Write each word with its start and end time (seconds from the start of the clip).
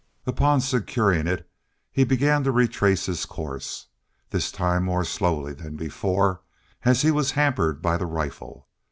Upon 0.25 0.61
securing 0.61 1.27
it 1.27 1.47
he 1.91 2.03
began 2.05 2.43
to 2.45 2.51
retrace 2.51 3.05
his 3.05 3.23
course, 3.27 3.85
this 4.31 4.51
time 4.51 4.83
more 4.83 5.03
slowly 5.05 5.53
than 5.53 5.75
before, 5.75 6.41
as 6.81 7.03
he 7.03 7.11
was 7.11 7.33
hampered 7.37 7.83
by 7.83 7.97
the 7.97 8.07
rifle. 8.07 8.67